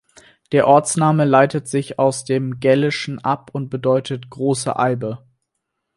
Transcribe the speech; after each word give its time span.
Der 0.51 0.65
Ortsname 0.67 1.25
leitet 1.25 1.67
sich 1.67 1.99
aus 1.99 2.25
dem 2.25 2.59
Gälischen 2.59 3.19
ab 3.19 3.51
und 3.53 3.69
bedeutet 3.69 4.31
„Große 4.31 4.79
Eibe“. 4.79 5.23